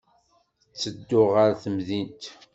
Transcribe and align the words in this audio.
Ttedduɣ 0.71 1.27
ɣer 1.35 1.51
temdint. 1.63 2.23